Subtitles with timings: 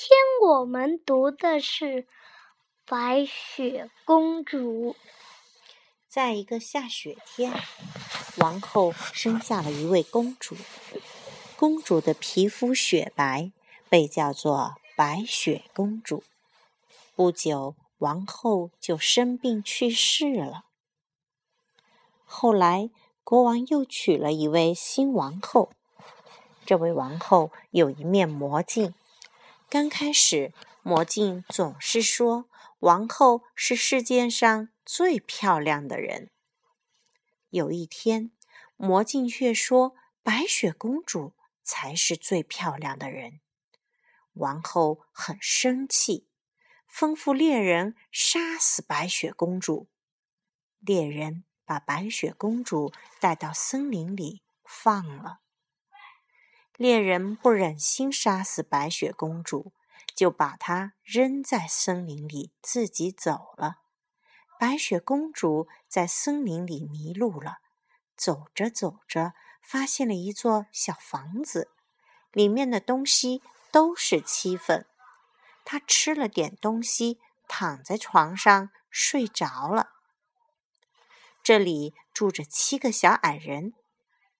[0.00, 0.16] 天
[0.48, 1.84] 我们读的是
[2.86, 4.92] 《白雪公主》。
[6.06, 7.52] 在一个下雪天，
[8.36, 10.56] 王后生下了一位公主。
[11.56, 13.50] 公主的皮肤雪白，
[13.88, 16.22] 被叫做白雪公主。
[17.16, 20.66] 不久，王后就生病去世了。
[22.24, 22.88] 后来，
[23.24, 25.72] 国王又娶了一位新王后。
[26.64, 28.94] 这位王后有一面魔镜。
[29.70, 36.30] 刚开始，魔镜总是说王后是世界上最漂亮的人。
[37.50, 38.30] 有一天，
[38.76, 43.40] 魔镜却说白雪公主才是最漂亮的人。
[44.32, 46.26] 王后很生气，
[46.90, 49.88] 吩咐猎人杀死白雪公主。
[50.78, 52.90] 猎人把白雪公主
[53.20, 55.40] 带到森林里放了。
[56.78, 59.72] 猎人不忍心杀死白雪公主，
[60.14, 63.78] 就把她扔在森林里，自己走了。
[64.60, 67.58] 白雪公主在森林里迷路了，
[68.16, 71.72] 走着走着，发现了一座小房子，
[72.30, 73.42] 里面的东西
[73.72, 74.86] 都是漆粉。
[75.64, 79.90] 她吃了点东西，躺在床上睡着了。
[81.42, 83.74] 这里住着七个小矮人，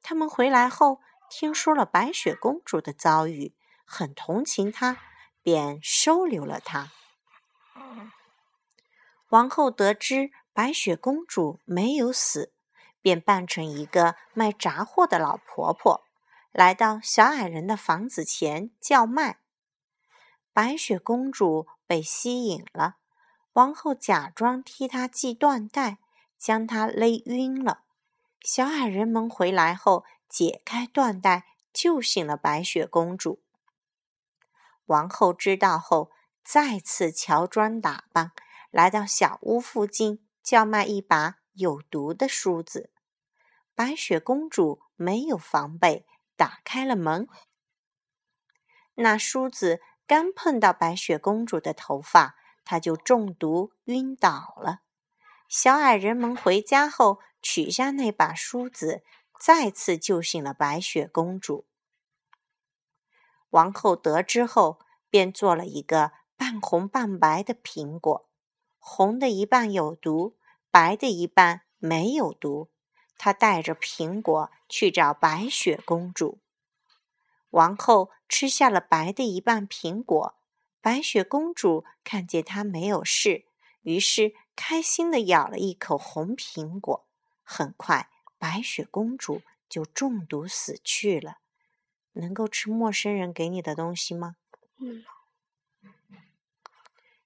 [0.00, 1.00] 他们回来后。
[1.30, 4.98] 听说了白雪公主的遭遇，很同情她，
[5.42, 6.90] 便收留了她。
[9.28, 12.52] 王后得知白雪公主没有死，
[13.00, 16.04] 便扮成一个卖杂货的老婆婆，
[16.50, 19.38] 来到小矮人的房子前叫卖。
[20.52, 22.96] 白雪公主被吸引了，
[23.52, 25.98] 王后假装替她系缎带，
[26.36, 27.84] 将她勒晕了。
[28.40, 30.04] 小矮人们回来后。
[30.30, 33.42] 解开缎带，救醒了白雪公主。
[34.86, 36.10] 王后知道后，
[36.44, 38.32] 再次乔装打扮，
[38.70, 42.92] 来到小屋附近，叫卖一把有毒的梳子。
[43.74, 46.06] 白雪公主没有防备，
[46.36, 47.26] 打开了门。
[48.94, 54.80] 那梳子刚碰到白雪公主的头发，她就中毒晕倒了。
[55.48, 59.02] 小矮人们回家后，取下那把梳子。
[59.40, 61.64] 再次救醒了白雪公主。
[63.48, 64.78] 王后得知后，
[65.08, 68.28] 便做了一个半红半白的苹果，
[68.78, 70.36] 红的一半有毒，
[70.70, 72.70] 白的一半没有毒。
[73.16, 76.38] 她带着苹果去找白雪公主。
[77.48, 80.34] 王后吃下了白的一半苹果，
[80.82, 83.46] 白雪公主看见她没有事，
[83.80, 87.06] 于是开心的咬了一口红苹果。
[87.42, 88.10] 很快。
[88.40, 91.36] 白雪公主就中毒死去了。
[92.14, 94.34] 能够吃陌生人给你的东西吗？
[94.78, 95.04] 嗯。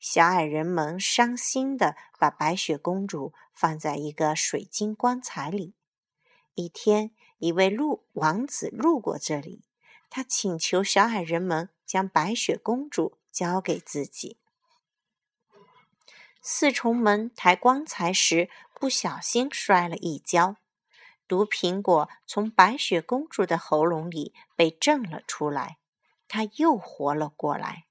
[0.00, 5.74] 小矮人们伤心的把白雪公主放在一个水晶棺材里。
[6.54, 9.62] 一天，一位路王子路过这里，
[10.10, 14.38] 他请求小矮人们将白雪公主交给自己。
[16.40, 20.56] 四重门抬棺材时，不小心摔了一跤。
[21.32, 25.78] 毒苹果从白雪公主的喉咙里被震了出来，
[26.28, 27.86] 她又活了过来。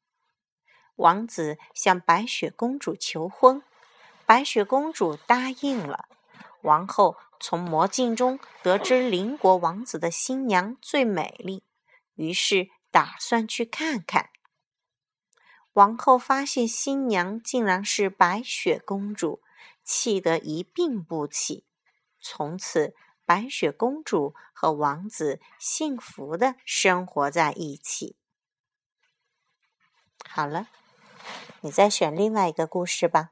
[0.97, 3.63] 王子向白雪公主求婚，
[4.27, 6.05] 白雪公主答应了。
[6.61, 11.63] 王后从魔镜中得知邻国王子的新娘最美丽，
[12.13, 14.29] 于是打算去看看。
[15.73, 19.41] 王后发现新娘竟然是白雪公主，
[19.83, 21.65] 气得一病不起。
[22.19, 22.93] 从此。
[23.25, 28.15] 白雪公主和王子幸福的生活在一起。
[30.29, 30.67] 好了，
[31.61, 33.31] 你再选另外一个故事吧。